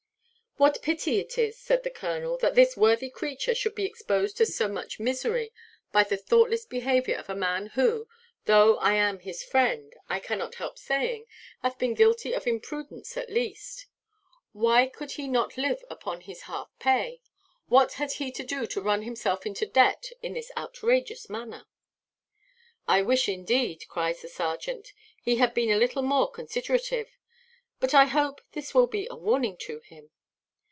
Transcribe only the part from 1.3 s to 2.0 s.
is," said the